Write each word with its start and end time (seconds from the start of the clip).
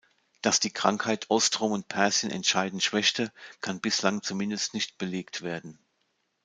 Dass 0.41 0.59
die 0.59 0.71
Krankheit 0.71 1.27
Ostrom 1.29 1.73
und 1.73 1.87
Persien 1.87 2.31
entscheidend 2.31 2.81
schwächte, 2.81 3.31
kann 3.61 3.81
bislang 3.81 4.23
zumindest 4.23 4.73
nicht 4.73 4.97
belegt 4.97 5.43
werden. 5.43 5.77